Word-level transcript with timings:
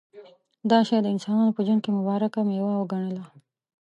دا 0.69 0.79
شی 0.87 0.99
د 1.03 1.07
انسانانو 1.15 1.55
په 1.55 1.61
ژوند 1.65 1.81
کې 1.83 1.91
مبارکه 1.99 2.39
مېوه 2.49 2.73
وګڼله. 2.77 3.23